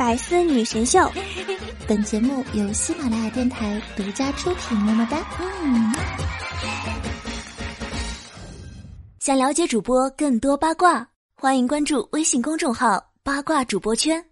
[0.00, 0.98] 百思女神秀，
[1.86, 4.74] 本节目由喜马拉雅电台独家出品。
[4.78, 5.22] 么么哒！
[5.60, 5.94] 嗯。
[9.18, 14.24] 想了解主播更多八卦，欢迎关注微信公众号“八卦主播圈”。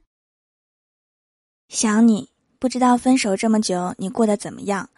[1.68, 4.88] 想你，不知道分手这么久你过得怎么样？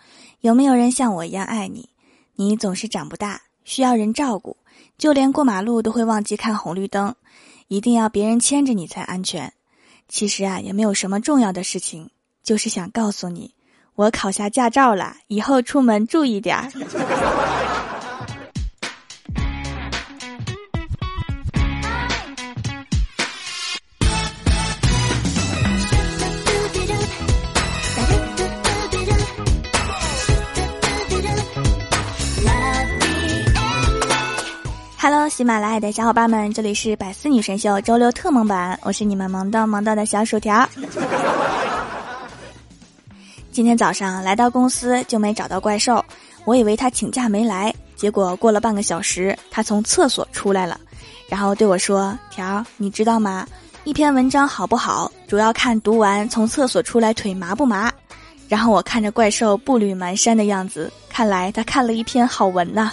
[0.43, 1.89] 有没有人像我一样爱你？
[2.37, 4.57] 你总是长不大，需要人照顾，
[4.97, 7.13] 就连过马路都会忘记看红绿灯，
[7.67, 9.53] 一定要别人牵着你才安全。
[10.11, 12.11] 其实啊，也没有什么重要的事情，
[12.43, 13.55] 就是想告诉你，
[13.95, 16.69] 我考下驾照了，以后出门注意点儿。
[35.41, 40.69] 喜马拉雅的小伙伴们，这里是百思女神秀周六特萌版，我是你们萌到萌到的小薯条。
[43.51, 46.05] 今天早上来到公司就没找到怪兽，
[46.45, 50.79] 我以为他请假没来，结果过了半个小时，他从厕所出来了，
[51.27, 53.47] 然后对我说：“条，你知道吗？
[53.85, 57.91] 一篇文章好不好，主要看读完从厕所出来腿麻不麻。”
[58.47, 62.93] 然后我看着怪兽步履蹒跚的样子，看来他看了一篇好文呐。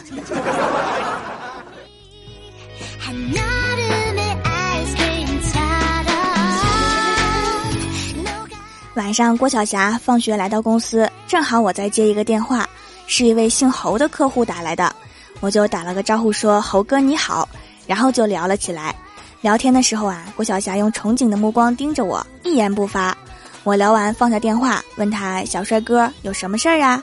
[8.97, 12.67] 晚上，郭晓霞放学来到公司，正好我在接一个电话，
[13.05, 14.91] 是一位姓侯的客户打来的，
[15.39, 17.47] 我就打了个招呼说：“侯哥你好。”
[17.85, 18.95] 然后就聊了起来。
[19.39, 23.15] 聊天的时候啊，郭晓霞用憧憬的目光盯着我，一言不发。
[23.63, 26.99] 我聊完放下电话，问他：“小帅哥，有什么事儿啊？”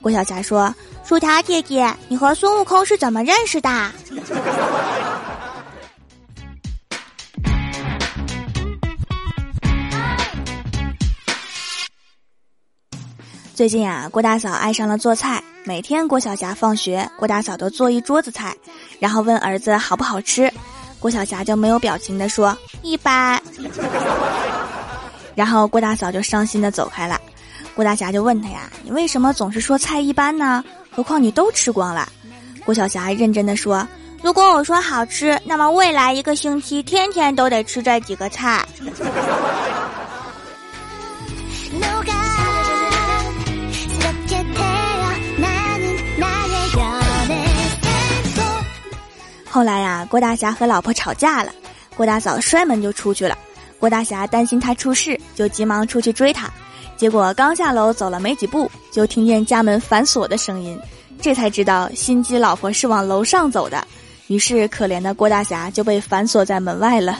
[0.00, 3.68] 郭晓霞说：“薯条姐姐，你和孙悟空是怎么认识的？”
[13.54, 15.40] 最近啊，郭大嫂爱上了做菜。
[15.62, 18.52] 每天郭晓霞放学，郭大嫂都做一桌子菜，
[18.98, 20.52] 然后问儿子好不好吃。
[20.98, 23.40] 郭晓霞就没有表情的说一般。
[25.36, 27.20] 然后郭大嫂就伤心的走开了。
[27.76, 30.64] 郭大侠就问他呀：“你为什么总是说菜一般呢？
[30.90, 32.08] 何况你都吃光了。”
[32.66, 33.86] 郭晓霞认真的说
[34.20, 38.66] ：“如果我说好吃，那么未来一个星期天天都得吃这几个菜。”
[49.54, 51.52] 后来呀，郭大侠和老婆吵架了，
[51.96, 53.38] 郭大嫂摔门就出去了。
[53.78, 56.50] 郭大侠担心他出事，就急忙出去追他。
[56.96, 60.76] 结果刚下楼走了没几步，就听见家门反锁的声音，
[61.20, 63.86] 这才知道心机老婆是往楼上走的。
[64.26, 67.16] 于是可怜的郭大侠就被反锁在门外了。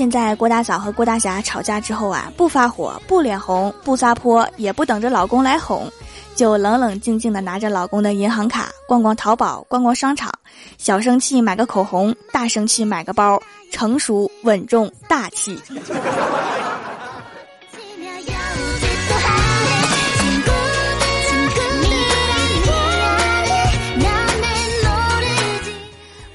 [0.00, 5.86] 现在郭大嫂和郭大侠吵架之后啊，不发火，不脸红，不撒泼，也不等着老公来哄，
[6.34, 10.32] 就冷冷静静的拿着老公的银行卡逛逛淘宝，逛逛商场，
[10.78, 13.38] 小生气买个口红，大生气买个包，
[13.70, 15.60] 成熟稳重大气。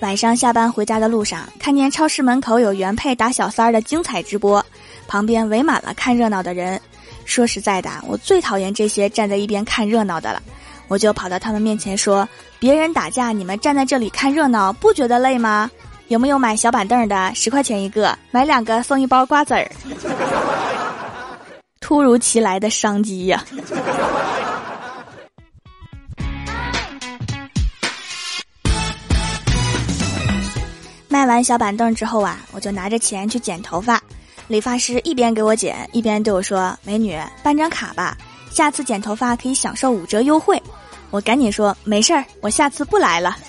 [0.05, 4.63] 晚上下班回家的路上，看见超市门口有原配打小三儿的精彩直播，
[5.07, 6.79] 旁边围满了看热闹的人。
[7.25, 10.39] 说实在的，我最讨厌这些站在一边看热闹的了。
[10.89, 12.29] 我就跑到他们面前说
[12.61, 15.71] ：“别人打架，你们站在这里看热闹，不觉得累吗？
[16.09, 17.31] 有没有买小板凳的？
[17.33, 19.67] 十块钱一个，买两个送一包瓜子儿。”
[21.81, 23.43] 突如其来的商机呀！
[31.15, 34.01] 卖完小板凳之后啊，我就拿着钱去剪头发。
[34.49, 38.17] 理发师一边给我剪，一边对我说：“美女，办张卡吧，
[38.51, 40.61] 下次剪头发可以享受五折优惠。”
[41.11, 43.37] 我赶紧说：“没事儿，我下次不来了。”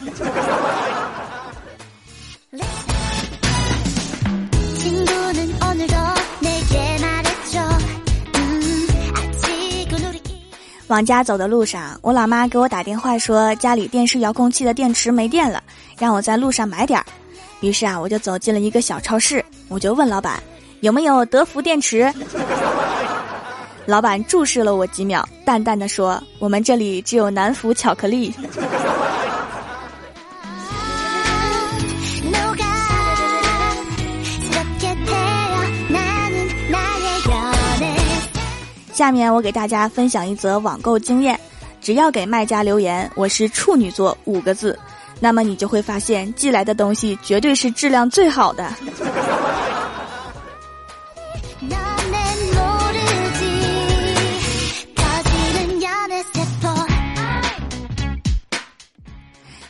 [10.86, 15.60] 往家走的路上，我老妈给我打电话说家里电视遥控器的电池没电了，
[15.98, 17.06] 让我在路上买点儿。
[17.60, 20.42] 于是啊，我就走进了一个小超市，我就问老板
[20.80, 22.12] 有没有德芙电池。
[23.86, 28.34] 老板注视了我几秒，淡淡的说：“我们这里只有南孚巧克力。”
[38.92, 41.38] 下面我给大家分享一则网购经验。
[41.82, 44.76] 只要给卖家留言“我是处女座”五个字，
[45.18, 48.72] 那么你就会发现寄来的东西绝对是质量最好的。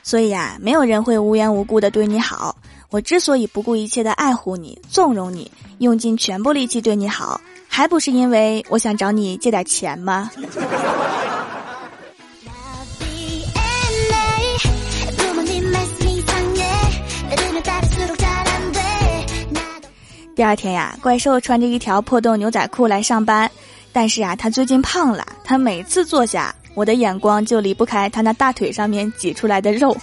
[0.02, 2.56] 所以呀，没有人会无缘无故的对你好。
[2.90, 10.30] 我之所以不顾一切的爱护你、纵容你，用尽全部力气对你好，还不是因为我想找你借点钱吗？
[20.36, 23.50] 第二天呀，怪兽穿着一条破洞牛仔裤来上班，
[23.90, 26.54] 但是啊，他最近胖了，他每次坐下。
[26.74, 29.96] 我的眼光就离不开他那大腿上面挤出来的肉。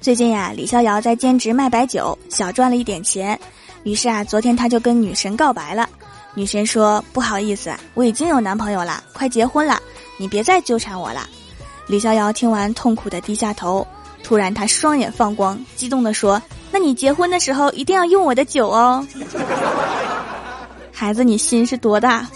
[0.00, 3.36] 最近呀，李逍遥在兼职卖白酒，小赚了一点钱。
[3.82, 5.88] 于是啊，昨天他就跟女神告白了。
[6.34, 9.78] 女神说：“不好意思，我已经有男朋友了，快结婚了，
[10.16, 11.28] 你别再纠缠我了。”
[11.88, 13.86] 李逍遥听完，痛苦的低下头。
[14.22, 19.04] 突然，他双眼放光，激动地说：“那你结婚的时候一定要用我的酒哦，
[20.92, 22.26] 孩子，你心是多大？”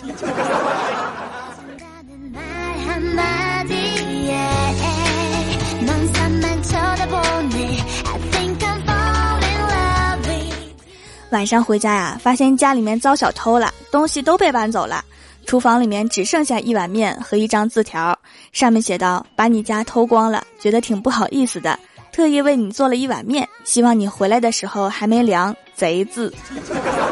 [11.31, 15.05] 晚上回家呀，发现家里面遭小偷了，东西都被搬走了，
[15.47, 18.19] 厨房里面只剩下一碗面和一张字条。
[18.53, 21.79] 上面写道：“把你家偷光了，觉得挺不好意思的，
[22.13, 26.35] 特意为你做了一碗面，希望你回来的时候还没凉。”贼字！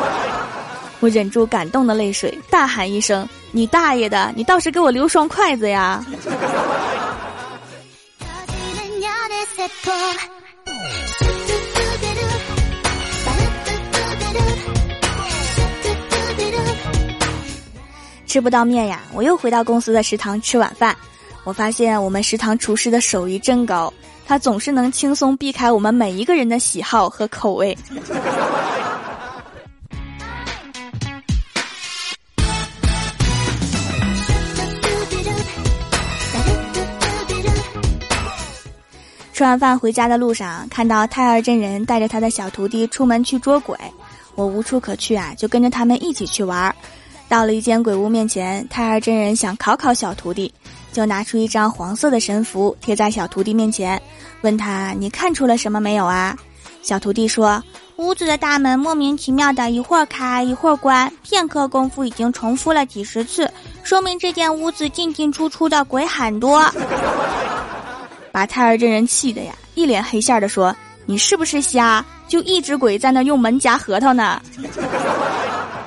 [1.00, 4.32] 我忍住感动的泪水，大喊一声：“你大爷的！
[4.34, 6.04] 你倒是给我留双筷子呀！”
[18.34, 20.96] 吃不到面呀，我又回到公司的食堂吃晚饭。
[21.44, 23.94] 我发现我们食堂厨师的手艺真高，
[24.26, 27.78] 他总是能轻松避开我们每一个人的喜好和口味。
[39.32, 43.78] 吃完饭回家的路上，看到太二真人带着他的小徒弟出门去捉鬼，
[44.34, 46.74] 我无处可去啊，就跟着他们一起去玩儿。
[47.28, 50.52] 到了一间鬼屋面前，太二真人想考考小徒弟。
[50.92, 54.00] 就拿出一张黄色的神符贴在小徒弟面前，
[54.42, 56.36] 问他：“你看出了什么没有啊？”
[56.82, 57.60] 小徒弟说
[57.98, 63.50] ：“屋子的大门莫名其妙的一会儿开一会儿关，片刻功夫已经重复了几十次，
[63.82, 66.64] 说明这间屋子进进出出的鬼很多。”
[68.30, 70.72] 把太儿真人气的呀，一脸黑线的说
[71.06, 72.04] ：“你是不是瞎？
[72.28, 74.40] 就一只鬼在那用门夹核桃呢？”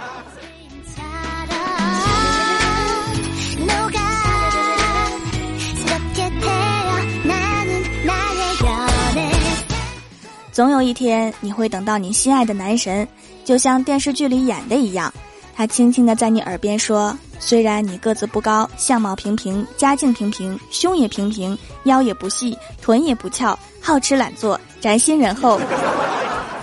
[10.57, 13.07] 总有一天，你会等到你心爱的男神，
[13.45, 15.13] 就像电视剧里演的一样，
[15.55, 25.61] 他轻轻的在你耳边说：“虽然你个子不高，相貌平平，家境平平，胸也平平，腰也不细，臀也不翘，好吃懒做，宅心仁厚，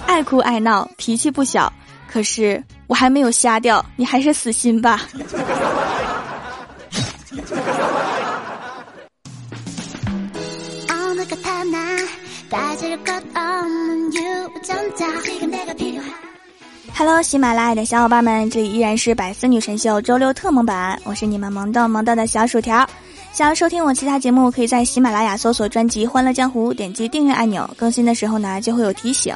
[0.09, 1.73] 爱哭爱闹，脾气不小，
[2.09, 5.03] 可是我还没有瞎掉，你还是死心吧。
[14.67, 16.01] ”带着个
[16.97, 22.89] Hello，喜马拉雅的小伙伴们，这里依然是百思女神秀周六特萌版，我是你们萌豆萌豆的小薯条。
[23.31, 29.35] 想要收听我其他节目，可以在喜马拉雅搜索专辑《欢乐江湖》，点击订阅按钮，更新的时候呢就会有提醒。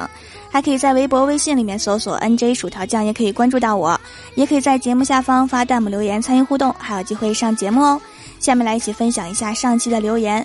[0.49, 3.99] 还可以在微博、微信里面搜索 NJ 薯条酱，也可以关注到我，
[4.33, 8.01] 也可以在节目下方发弹幕留言参与互动，还有机会上节目哦。
[8.39, 10.43] 下面来一起分享一下上期的留言。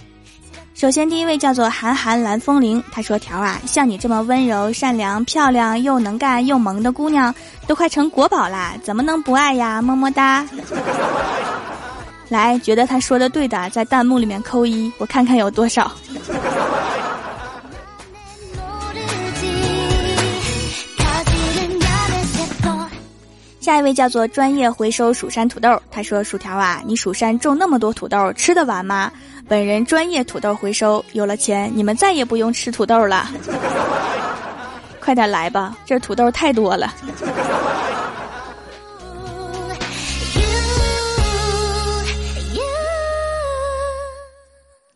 [0.75, 7.33] 首先，第一位叫做韩寒蓝风铃，他说：“条啊，像你这么温柔、善良、漂亮又能干又萌的姑娘，
[7.69, 9.81] 都快成国宝啦，怎么能不爱呀？
[9.81, 10.45] 么么哒！
[12.29, 15.93] 来，觉得他说的对的，在弹幕里面扣一，我看看有多少。”
[23.61, 29.11] 下一位叫做专业回收蜀山土豆，他说：“薯条啊，你蜀山种那么多土豆，吃得完吗？
[29.47, 33.29] 本人专业土豆回收，有了钱你们再也不用吃土豆了。
[35.01, 36.95] 快点来吧，这土豆太多了。”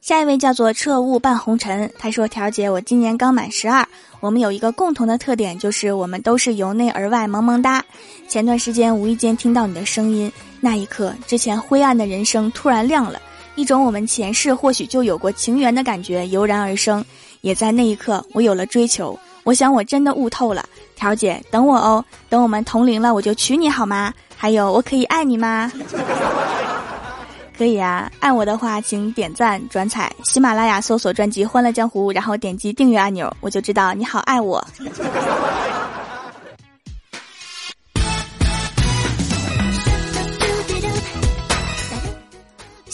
[0.00, 3.86] 下一位叫做彻悟伴红尘，他说：“条姐，我今年刚满十二，
[4.20, 7.84] 我们有一个共同的特点，就是我们都是由内而外萌萌哒。
[8.26, 13.20] 前段时间无意间听到你的声音，那一刻，之前灰暗的人生突然亮了，
[13.58, 17.04] 一种我们前世或许就有过情缘的感觉油然而生。
[17.40, 19.18] 也在那一刻，我有了追求。
[19.42, 24.14] 我想我真的悟透了，条姐，等我哦，等我们同龄了，我就娶你好吗？
[24.36, 25.72] 还有，我可以爱你吗？”
[27.58, 34.64] 可以啊，爱我的话，请点赞转采喜马拉雅搜索专辑《欢乐江湖》，然后点击订阅按钮，我就知道你好爱我。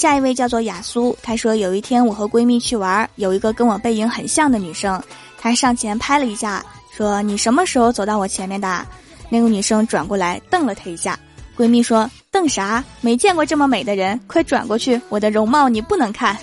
[0.04, 5.02] 下一位叫做雅苏，她说有一天我和闺蜜去玩，有一个跟我背影很像的女生，
[5.40, 6.62] 她上前拍了一下，
[6.94, 8.86] 说：“你什么时候走到我前面的？”
[9.30, 11.18] 那个女生转过来瞪了她一下。
[11.56, 12.84] 闺蜜说：“瞪啥？
[13.00, 15.00] 没见过这么美的人，快转过去！
[15.08, 16.36] 我的容貌你不能看，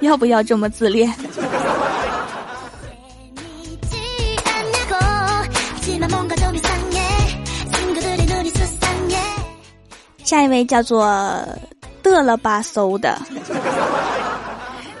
[0.00, 1.14] 要不要这么自恋？”
[10.24, 11.06] 下一位叫做
[12.04, 13.18] 嘚了吧嗖的，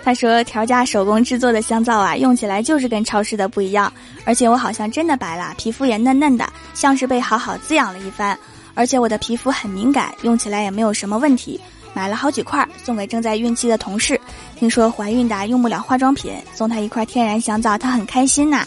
[0.02, 3.92] 他说：“调价手工制作的香皂啊，用起来就是跟超市的不一样。”
[4.24, 8.38] 而且我好像真的白了，皮肤也嫩嫩的，像是被好好滋养了一番。
[8.74, 11.60] 而且我的皮肤很敏感，用起来也没有什么问题。
[11.92, 14.20] 买了好几块送给正在孕期的同事，
[14.58, 18.66] 听说怀孕的用不了化妆品，送她一块天然香皂，她很开心呐。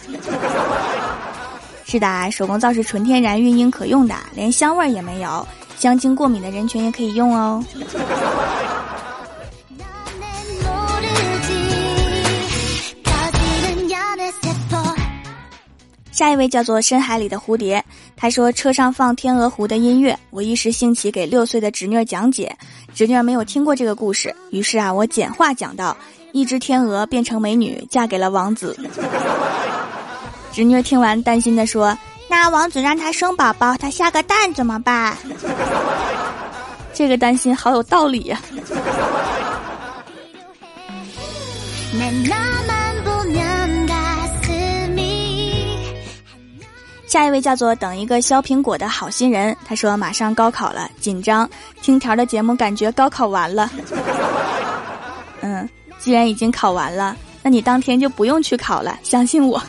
[1.84, 5.46] 是的，手工皂是纯天然、孕婴可用的，连香味也没有，
[5.77, 7.63] 香精过敏的人群也可以用哦。
[16.12, 17.84] 下一位叫做深海里的蝴蝶，
[18.15, 22.57] 他说车上放天鹅湖的音乐，我一时兴起给六岁的侄女讲解，
[22.91, 25.96] 侄女没有听过这个故事，于是啊，我简化讲到，
[26.31, 28.75] 一只天鹅变成美女，嫁给了王子。
[30.51, 31.96] 侄女听完担心的说
[32.39, 35.17] ：“那王子让他生宝宝，他下个蛋怎么办？”
[36.94, 38.39] 这个担心好有道理呀。
[47.08, 51.50] 下一位叫做等一个削苹果的好心人，他说马上高考了，紧张。
[51.82, 53.67] 听条的节目，感觉高考完了。
[55.41, 55.67] 嗯，
[55.98, 59.60] 既然已经考完了，那你当天就不用去考了，相信我。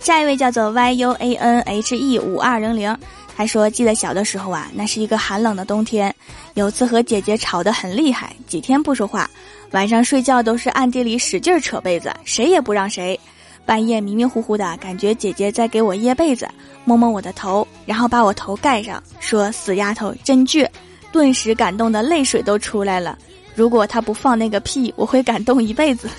[0.00, 2.96] 下一位叫做 Y U A N H E 五二零零。
[3.36, 6.14] 还说记得小的时候啊，那是一个寒冷的冬天，
[6.54, 9.30] 有次和姐姐吵得很厉害，几天不说话，
[9.70, 13.18] 晚上睡觉都是暗地里使劲扯被子，谁也不让谁。
[13.64, 16.46] 半夜迷迷糊糊的感觉姐姐在给我掖被子，
[16.84, 20.68] 摸摸我的头，然后把我头盖上，说死丫头真倔，
[21.10, 23.16] 顿时感动的泪水都出来了。
[23.54, 26.10] 如果她不放那个屁，我会感动一辈子。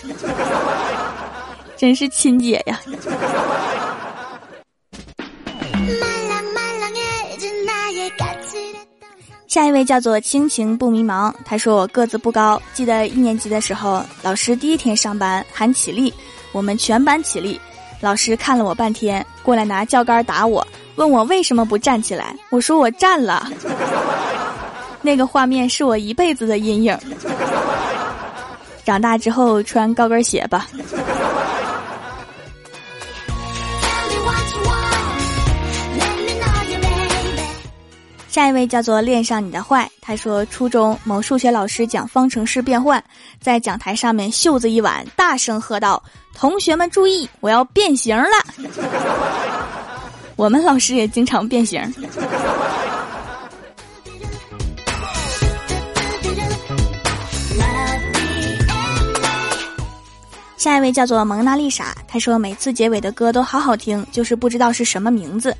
[1.77, 2.79] 真是亲姐呀。
[9.47, 16.13] 下一位叫做亲情不迷茫，他说我个子不高，记得一年级的时候，老师第一天上班喊起立，
[16.53, 17.59] 我们全班起立，
[17.99, 23.51] 老师看了我半天，过来拿教杆打我，问我为什么不站起来，我说我站了，
[25.01, 26.97] 那个画面是我一辈子的阴影，
[28.85, 30.65] 长大之后穿高跟鞋吧。
[38.31, 43.03] 下一位叫做恋上你的坏，他说初中某数学老师讲方程式变换，
[43.41, 46.01] 在讲台上面袖子一挽，大声喝道
[46.33, 48.23] ：“同学们注意，我要变形了！”
[50.37, 51.81] 我们老师也经常变形。
[60.55, 65.53] 下一位叫做蒙娜丽莎，他说每次结尾的歌都好好听，就是不知道是什么名字。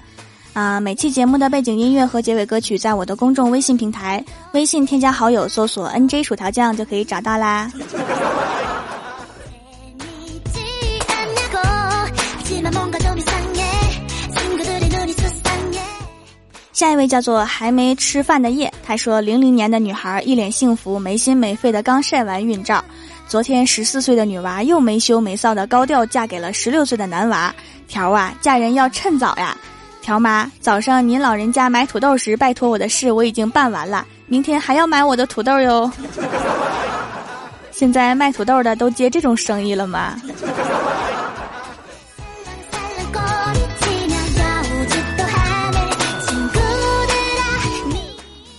[0.53, 7.72] 啊，每期节目的背景音乐和结尾歌曲，在我的公众微信平台，微信添加好友，搜索 “nj 薯条酱”就可以找到啦。
[16.74, 22.84] 下一位叫做还没吃饭的夜，他说零零年的女孩一脸幸福，没心没肺的刚晒完孕照，
[23.25, 27.55] 昨天十四岁的女娃又没羞没臊的高调嫁给了十六岁的男娃，
[27.88, 29.55] 条啊，嫁人要趁早呀。
[30.01, 35.91] 条妈，早上您老人家买土豆时拜托我的事我已经办完了，明天还要买我的土豆哟。
[37.72, 40.15] 现在卖土豆的都接这种生意了吗？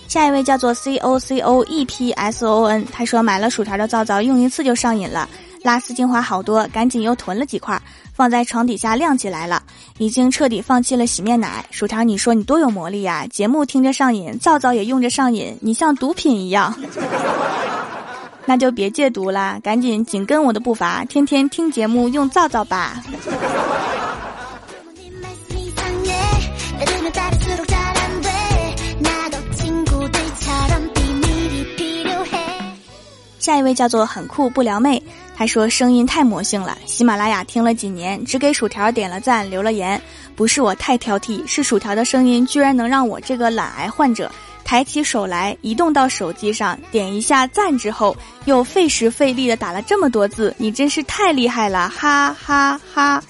[0.08, 5.26] 下一位叫做 COCOEPSON 他说买了薯条的皂皂用一次就上瘾了，
[5.62, 7.80] 拉丝精华好多，赶紧又囤了几块。
[8.12, 9.62] 放在床底下晾起来了，
[9.98, 11.64] 已经彻底放弃了洗面奶。
[11.70, 13.26] 薯条，你说你多有魔力呀！
[13.30, 16.74] 节目听着上瘾，皂皂也用着上瘾，你像毒品一样。
[18.44, 23.02] 那就别戒毒啦，赶紧紧跟我的步伐，天天听节目用皂皂吧。
[33.42, 35.02] 下一位叫做很酷不撩妹，
[35.36, 40.00] 他说声音太魔性了，喜马拉雅听了几年，只给薯条点了赞留了言。
[40.36, 44.30] 不是我太挑剔，是薯条的声音居然能让我这个懒癌患者
[44.62, 53.20] 抬起手来，移动到手机上点一下赞之后，又费时费力的打了这么多字，你真是太厉害了，哈哈哈！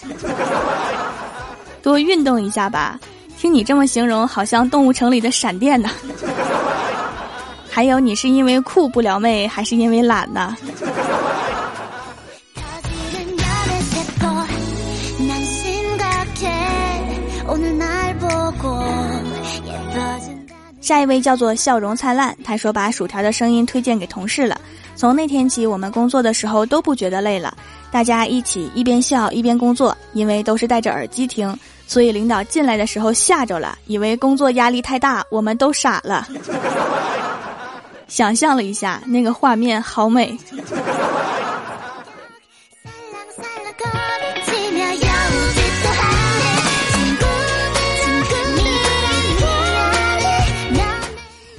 [1.82, 3.00] 多运动一下吧，
[3.38, 5.88] 听你这么形容，好像动物城里的闪电呢。
[7.74, 10.54] 还有，你是因为酷不撩妹，还是因为懒呢？
[20.82, 24.60] 下一位叫做笑容灿烂，他说把薯条的声音推荐给同事了。
[24.94, 27.56] 从那天起，我们工作的时候都不觉得累了，
[27.90, 36.28] 大家一起一边笑一边工作，因为都是戴着耳机听，所以领导进来的时候吓着了，以为工作压力太大，我们都傻了。
[38.08, 40.38] 想象了一下，那个画面好美。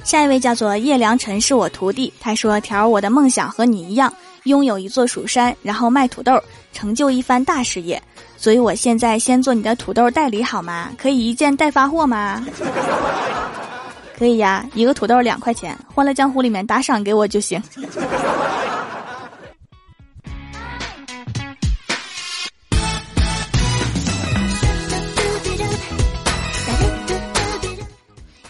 [0.04, 2.12] 下一位叫做叶良辰，是我徒弟。
[2.20, 4.12] 他说：“条，我的梦想和你一样，
[4.44, 6.40] 拥有一座蜀山，然后卖土豆，
[6.72, 8.00] 成就一番大事业。
[8.36, 10.90] 所以我现在先做你的土豆代理好吗？
[10.96, 12.46] 可以一件代发货吗？”
[14.16, 17.60] 可以呀，一个土豆两块钱，欢乐江湖里面打赏给我就行。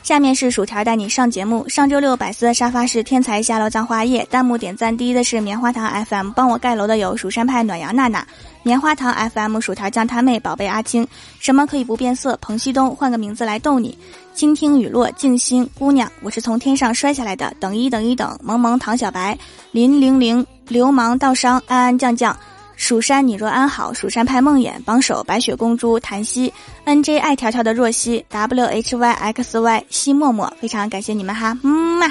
[0.03, 1.67] 下面是薯条带你上节目。
[1.67, 8.25] 上周六百思的沙发是天才下楼葬花叶，弹幕点赞第一的是棉花糖 FM，帮我盖楼的有蜀山派暖阳娜娜。
[8.65, 11.07] 棉花糖 FM 薯条酱他妹宝贝阿青，
[11.39, 12.37] 什么可以不变色？
[12.41, 13.97] 彭西东换个名字来逗你。
[14.33, 17.55] 倾听雨落，静心姑娘，我是从天上摔下来的。
[17.61, 19.39] 等一等一等，萌萌唐小白，
[19.71, 22.35] 林玲玲，流氓道商，安安酱酱，
[22.75, 26.51] 蜀山你若安好，蜀山派梦魇，榜首白雪公主，檀溪
[26.87, 32.11] ，NJ 爱条条的若曦，WHYXY 西默默，非常感谢你们哈，嗯嘛。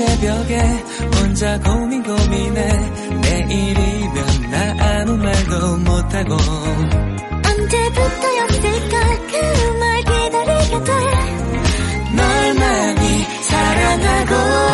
[0.00, 0.58] 새벽에
[1.14, 2.90] 혼자 고민 고민해.
[3.20, 6.36] 내일이면 나 아무 말도 못하고.
[7.46, 8.96] 언제부터였을까?
[9.30, 10.90] 그 말 기다리게 돼
[12.16, 14.69] 널 많이 사랑하고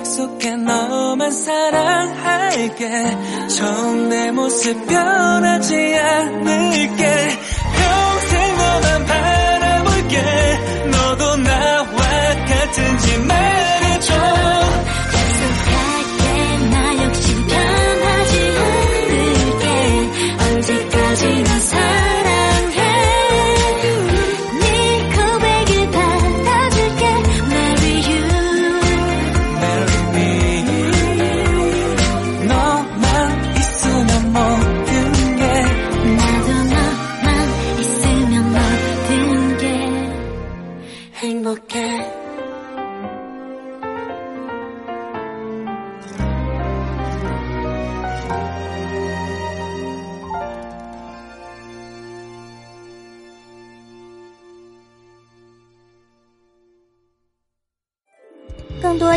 [0.00, 2.88] 약속해 너만 사랑할게.
[3.48, 7.38] 처음 내 모습 변하지 않을게.
[7.76, 10.22] 평생 너만 바라볼게.
[10.90, 11.96] 너도 나와
[12.48, 12.98] 같은